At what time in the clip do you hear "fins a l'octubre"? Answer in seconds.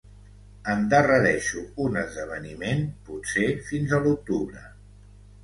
3.69-4.67